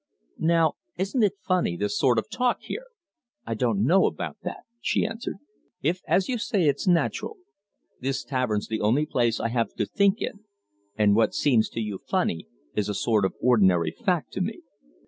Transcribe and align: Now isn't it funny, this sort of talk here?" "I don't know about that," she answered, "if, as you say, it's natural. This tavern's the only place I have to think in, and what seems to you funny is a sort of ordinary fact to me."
Now 0.39 0.77
isn't 0.97 1.21
it 1.21 1.35
funny, 1.45 1.77
this 1.77 1.95
sort 1.95 2.17
of 2.17 2.27
talk 2.27 2.61
here?" 2.61 2.87
"I 3.45 3.53
don't 3.53 3.85
know 3.85 4.07
about 4.07 4.37
that," 4.41 4.61
she 4.79 5.05
answered, 5.05 5.35
"if, 5.83 6.01
as 6.07 6.27
you 6.27 6.39
say, 6.39 6.63
it's 6.67 6.87
natural. 6.87 7.37
This 7.99 8.23
tavern's 8.23 8.67
the 8.67 8.81
only 8.81 9.05
place 9.05 9.39
I 9.39 9.49
have 9.49 9.75
to 9.75 9.85
think 9.85 10.19
in, 10.19 10.43
and 10.97 11.13
what 11.15 11.35
seems 11.35 11.69
to 11.69 11.79
you 11.81 11.99
funny 11.99 12.47
is 12.73 12.89
a 12.89 12.95
sort 12.95 13.25
of 13.25 13.35
ordinary 13.39 13.91
fact 13.91 14.33
to 14.33 14.41
me." 14.41 14.61